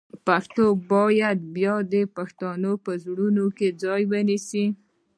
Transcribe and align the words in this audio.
پښتو 0.27 0.65
باید 0.91 1.37
بیا 1.55 1.75
د 1.93 1.95
پښتنو 2.17 2.71
په 2.85 2.91
زړونو 3.03 3.45
کې 3.57 3.67
ځای 3.83 4.01
ونیسي. 4.11 4.65